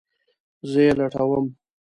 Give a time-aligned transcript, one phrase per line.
[0.71, 1.45] زه یی لټوم